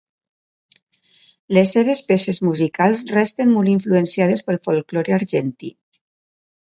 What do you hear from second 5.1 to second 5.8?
argentí.